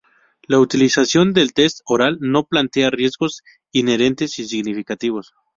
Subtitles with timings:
[0.47, 5.35] La utilización del test oral no plantea "riesgos inherentes y significativos.